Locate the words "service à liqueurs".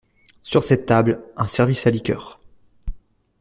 1.47-2.39